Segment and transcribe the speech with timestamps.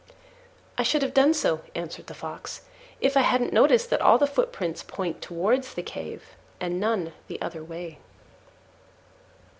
[0.79, 2.61] "I should have done so," answered the Fox,
[3.01, 7.39] "if I hadn't noticed that all the footprints point towards the cave and none the
[7.39, 7.99] other way."